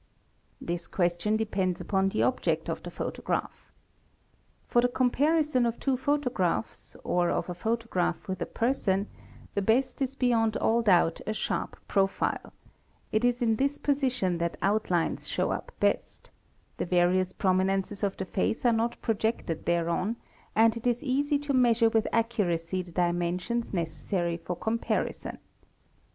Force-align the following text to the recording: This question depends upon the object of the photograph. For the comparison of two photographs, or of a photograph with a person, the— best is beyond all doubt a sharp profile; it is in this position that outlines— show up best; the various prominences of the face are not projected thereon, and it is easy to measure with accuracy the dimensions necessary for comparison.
This 0.59 0.87
question 0.87 1.37
depends 1.37 1.79
upon 1.79 2.09
the 2.09 2.23
object 2.23 2.71
of 2.71 2.81
the 2.81 2.89
photograph. 2.89 3.71
For 4.67 4.81
the 4.81 4.87
comparison 4.87 5.63
of 5.63 5.79
two 5.79 5.95
photographs, 5.95 6.95
or 7.03 7.29
of 7.29 7.47
a 7.47 7.53
photograph 7.53 8.27
with 8.27 8.41
a 8.41 8.47
person, 8.47 9.05
the— 9.53 9.61
best 9.71 10.01
is 10.01 10.15
beyond 10.15 10.57
all 10.57 10.81
doubt 10.81 11.21
a 11.27 11.33
sharp 11.35 11.77
profile; 11.87 12.51
it 13.11 13.23
is 13.23 13.43
in 13.43 13.57
this 13.57 13.77
position 13.77 14.39
that 14.39 14.57
outlines— 14.63 15.27
show 15.29 15.51
up 15.51 15.71
best; 15.79 16.31
the 16.77 16.85
various 16.87 17.31
prominences 17.31 18.01
of 18.01 18.17
the 18.17 18.25
face 18.25 18.65
are 18.65 18.73
not 18.73 18.99
projected 19.03 19.67
thereon, 19.67 20.15
and 20.55 20.75
it 20.75 20.87
is 20.87 21.03
easy 21.03 21.37
to 21.37 21.53
measure 21.53 21.89
with 21.89 22.07
accuracy 22.11 22.81
the 22.81 22.91
dimensions 22.91 23.71
necessary 23.71 24.35
for 24.35 24.55
comparison. 24.55 25.37